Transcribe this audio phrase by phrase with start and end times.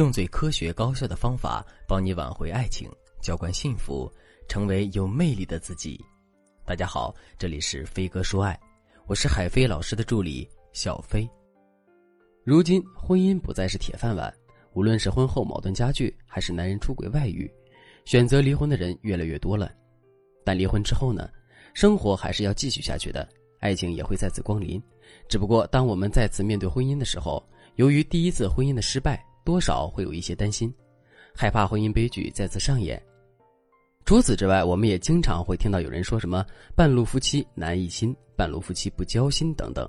[0.00, 4.10] 用最科学高效的方法帮你挽回爱情，浇灌幸福，
[4.48, 6.02] 成为有魅力的自己。
[6.64, 8.58] 大家好，这里是飞哥说爱，
[9.06, 11.28] 我是海飞老师的助理小飞。
[12.44, 14.32] 如今婚姻不再是铁饭碗，
[14.72, 17.46] 无论是婚后矛盾加剧，还是男人出轨外遇，
[18.06, 19.70] 选择离婚的人越来越多了。
[20.46, 21.28] 但离婚之后呢，
[21.74, 23.28] 生活还是要继续下去的，
[23.58, 24.82] 爱情也会再次光临。
[25.28, 29.22] 只不过当我们再次面对婚姻的时候，由于第一次婚姻的失败。
[29.50, 30.72] 多少会有一些担心，
[31.34, 33.02] 害怕婚姻悲剧再次上演。
[34.04, 36.46] 除此之外，我们也经常会听到有人说什么
[36.76, 39.88] “半路夫妻难一心”“半路夫妻不交心”等等。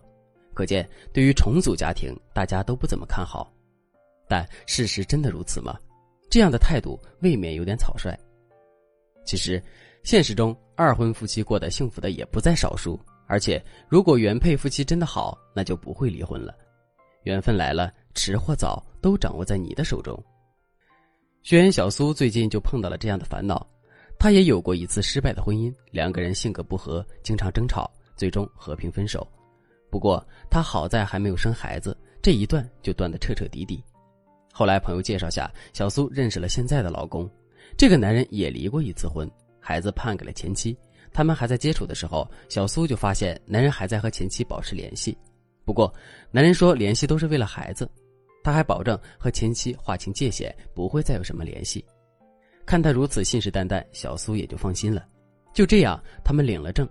[0.55, 3.53] 可见，对于重组家庭，大家都不怎么看好。
[4.27, 5.79] 但事实真的如此吗？
[6.27, 8.17] 这样的态度未免有点草率。
[9.23, 9.61] 其实，
[10.01, 12.99] 现实中二婚夫妻过得幸福的也不在少数。
[13.27, 16.51] 而且，如果原配夫妻真的好，那就不会离婚了。
[17.25, 17.93] 缘分来了。
[18.13, 20.17] 迟或早都掌握在你的手中。
[21.43, 23.65] 学员小苏最近就碰到了这样的烦恼，
[24.19, 29.27] 她也有过一次失败的婚姻，两个人性格不合，经常争吵，最终和平分手。
[29.89, 33.83] 不过她好在还没有生孩子，这一段就断得彻彻底底。
[34.53, 37.29] 后来朋友介绍下，小苏认识了现在的老公，
[37.75, 40.77] 这个男人也离过一次婚，孩子判给了前妻。
[41.13, 45.17] 他们还在接触的时候，小苏就发现男人还在和前妻保持联系，
[45.65, 45.93] 不过
[46.31, 47.89] 男人说联系都是为了孩子。
[48.43, 51.83] 他还保证和前妻划清界限，不会再有什么联系。
[52.65, 55.05] 看他如此信誓旦旦，小苏也就放心了。
[55.53, 56.87] 就这样，他们领了证。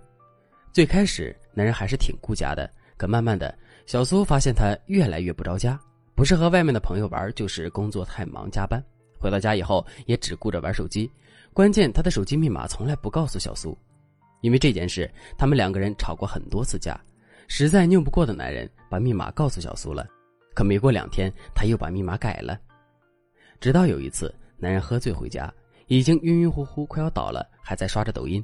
[0.71, 5.79] 最开始，男人还是挺顾家的，可慢慢的，小苏发现他越来越不着家，
[6.15, 8.81] 不是和外面的朋友玩，就是工作太忙加班。
[9.19, 11.09] 回到家以后，也只顾着玩手机。
[11.53, 13.77] 关键，他的手机密码从来不告诉小苏。
[14.41, 16.99] 因为这件事，他们两个人吵过很多次架。
[17.47, 20.07] 实在拗不过的男人，把密码告诉小苏了。
[20.53, 22.59] 可没过两天，他又把密码改了。
[23.59, 25.53] 直到有一次，男人喝醉回家，
[25.87, 28.43] 已经晕晕乎乎，快要倒了，还在刷着抖音。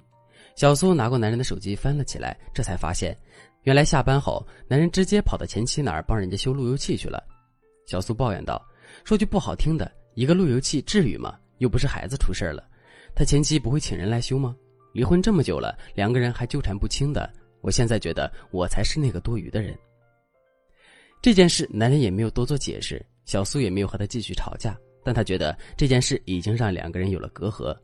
[0.55, 3.17] 小苏拿过男人的手机翻了起来，这才发现，
[3.63, 7.23] 原来下班后，男人直接跑到前妻那儿帮人家修路由器去了。
[7.85, 8.63] 小苏抱怨道
[9.03, 11.37] ：“说句不好听的，一个路由器至于吗？
[11.57, 12.63] 又不是孩子出事了，
[13.15, 14.55] 他前妻不会请人来修吗？
[14.93, 17.31] 离婚这么久了，两个人还纠缠不清的，
[17.61, 19.77] 我现在觉得我才是那个多余的人。”
[21.21, 24.77] 这件事，男人也没有多做解释，小苏也没有和他继续吵架。
[25.03, 27.75] 但他觉得这件事已经让两个人有了隔阂，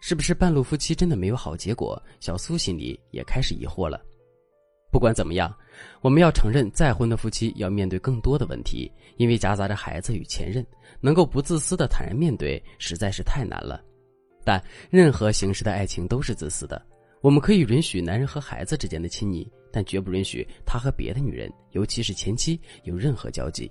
[0.00, 2.00] 是不是半路夫妻真的没有好结果？
[2.20, 4.00] 小苏心里也开始疑惑了。
[4.90, 5.52] 不管怎么样，
[6.02, 10.64] 我们要承认，再婚的夫妻要面对更多的问题，因为夹杂着孩子与前任，
[11.00, 13.82] 能够不自私的坦然面对，实在是太难了。
[14.44, 16.80] 但任何形式的爱情都是自私的。
[17.20, 23.68] 我们可以允许男人和孩子之间的亲昵，但绝不允许他和别的女人，尤其是前妻有任何交集。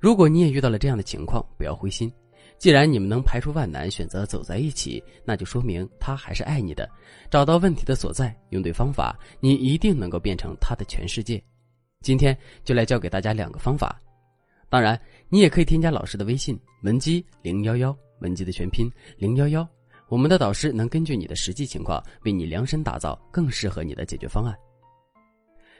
[0.00, 2.10] 如果你也遇到了这样的情况，不要灰心。
[2.56, 6.88] 既然你们能排除万难选择走在一起，那就说明他还是爱你的。
[7.30, 11.42] 找到问题的所在，用对方法，你一定能够变成他的全世界。
[12.00, 12.34] 今天
[12.64, 14.00] 就来教给大家两个方法。
[14.70, 19.68] 当然，你也可以添加老师的微信文姬零幺幺，文姬的全拼零幺幺。
[20.12, 24.54] 我们的导师能根据你的实际情况为你量身打造更适合你的解决方案。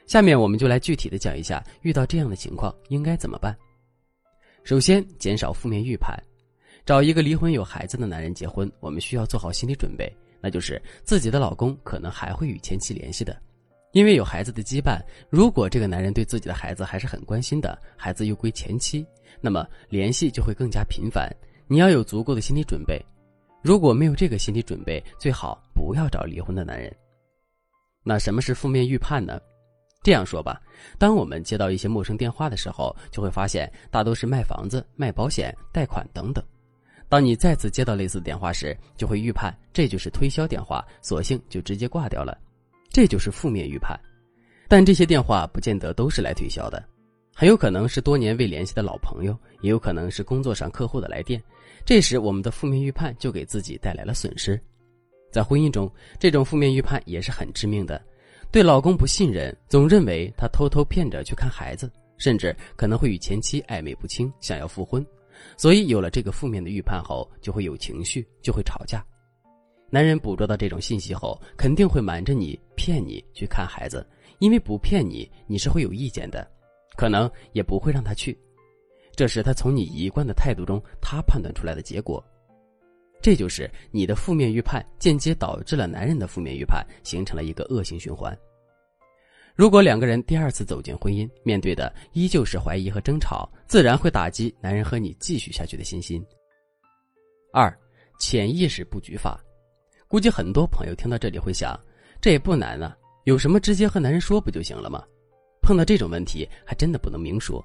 [0.07, 3.55] 下面我们就来具体的讲一下，遇到这样的情况应该怎么办。
[4.63, 6.17] 首先，减少负面预判。
[6.83, 10.11] 找一个离婚有孩子的男人结婚，我们需要做好心理准备，
[10.41, 13.39] 那就是自己的老公可能还会与前妻联系的，
[13.91, 14.99] 因为有孩子的羁绊。
[15.29, 19.05] 如果这个男人对自己的孩子还是很关心的，孩子又归前妻，
[19.39, 21.29] 那么联系就会更加频繁。
[21.67, 22.99] 你要有足够的心理准备。
[23.63, 26.93] 如果没有这个心理准备，最好不要找离婚的男人。
[28.03, 29.39] 那什么是负面预判呢？
[30.03, 30.61] 这样说吧，
[30.99, 36.43] 当我们接到一些陌生电话的时候，就会发现大都是卖房子、卖保险、贷款等等。
[37.07, 42.37] 当你再次接到类似的电话时，就会预判这就是推销电话，索性就直接挂掉了。
[42.89, 43.97] 这就是负面预判。
[44.67, 46.83] 但这些电话不见得都是来推销的。
[47.43, 51.43] 很有可能是多年未联系的老朋友，也有可能是工作上客户的来电。
[51.83, 54.57] 这时，我们的负面预判就给自己带来了损失。
[55.29, 58.01] 在婚姻中，这种负面预判也是很致命的。
[58.49, 65.05] 对老公不信任，总认为他偷偷骗着去看孩子，甚至可能会与前妻暧昧不清，想要复婚。
[65.57, 69.05] 所以，有了这个负面的预判后，就会有情绪，就会吵架。
[69.89, 74.07] 男人捕捉到这种信息后，肯定会瞒着你，骗你去看孩子，
[74.39, 76.49] 因为不骗你，你是会有意见的。
[76.95, 78.37] 可能也不会让他去，
[79.15, 82.23] 这是他从你一贯的态度中他判断出来的结果。
[83.21, 88.37] 这就是你的负面预判间接导致了男人的负面预判，形成了一个恶性循环。
[89.55, 96.25] 如果两个人第二次走进婚姻，面对的依旧是怀疑和争吵，自然会打击男人和你继续下去的信心。
[97.53, 97.71] 二，
[98.19, 99.39] 潜意识布局法，
[100.07, 101.79] 估计很多朋友听到这里会想，
[102.19, 105.01] 这也不难啊，有什么直接和男人说不就行了吗？
[105.63, 107.63] 碰到这种问题，还真的不能明说，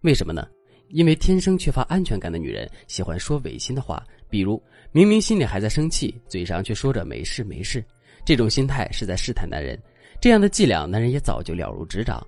[0.00, 0.48] 为什么呢？
[0.88, 4.62] 因为天生缺乏安全感的女人喜欢说违心的话，比如
[4.92, 7.84] 明明心里还在生气，嘴上却说着没事没事，
[8.24, 9.78] 这种心态是在试探男人。
[10.20, 12.24] 这样的伎俩，男人也早就了如指掌。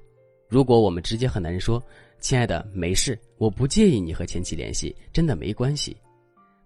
[0.49, 1.83] 如果我们直接和男人说
[2.21, 5.97] ：“亲爱的，没事，我不介意你和前妻联系，真的没关系。”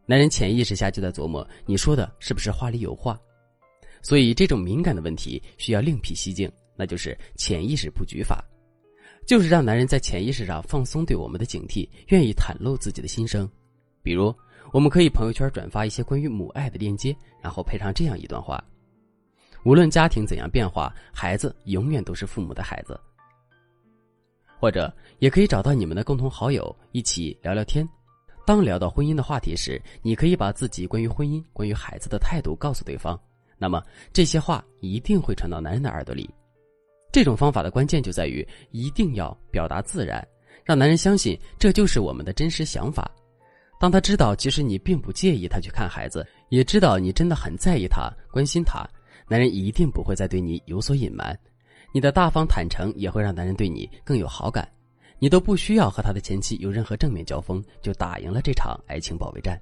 [0.07, 3.21] 男人潜意识下就在琢磨，你说的是不是话里有话？
[4.03, 6.51] 所以这种敏感的问题需要另辟蹊径，
[6.81, 8.43] 那就是潜意识布局法，
[9.27, 13.47] 就是让男人在潜意识上放松对我们的警惕，愿意袒露自己的心声。
[14.03, 14.35] 比如，
[14.73, 18.65] 我们可以朋友圈转发一些关于母爱的链接，然后配上这样一段话。
[19.63, 22.99] 无论家庭怎样变化，孩子永远都是父母的孩子。
[24.59, 27.87] 或者，也可以找到你们的共同好友一起聊聊天。
[28.47, 33.21] 当聊到婚姻的话题时，你可以把自己关于婚姻、关于孩子的态度告诉对方。
[33.59, 33.83] 那么，
[34.15, 36.29] 这些话一定会传到男人的耳朵里。
[37.13, 40.27] 这种方法的关键就在于一定要表达自然，
[40.65, 43.11] 让男人相信这就是我们的真实想法。
[43.81, 48.87] 当他知道其实你并不介意他去看孩子，也知道你真的很在意他、关心他。
[49.29, 51.39] 男人一定不会再对你有所隐瞒，
[51.93, 54.69] 你的大方坦诚也会让男人对你更有好感，
[55.19, 59.61] 你都不需要和他的前妻有任何正面交锋，就打赢了这场爱情保卫战。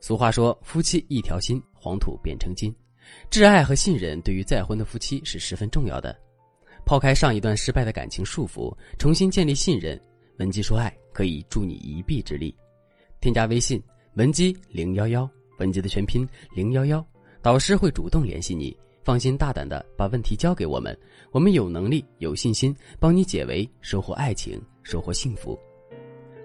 [0.00, 2.74] 俗话说，夫妻一条心，黄土变成金，
[3.30, 6.16] 挚爱和信任对于再婚的夫妻是十分重要的。
[6.84, 10.00] 抛开上一段失败的感情束缚，重新建立信任，
[10.38, 12.54] 文姬说爱可以助你一臂之力。
[13.20, 13.82] 添加微信
[14.14, 15.28] 文姬零幺幺，
[15.58, 17.04] 文姬的全拼零幺幺。
[17.42, 20.98] 导师会主动联系你，放心大胆的把问题交给我们，
[21.30, 25.58] 我们有能力、有信心帮你解围，收获爱情，收获幸福。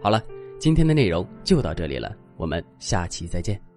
[0.01, 0.23] 好了，
[0.59, 3.72] 今天的内容就到这里了，我们下期再见。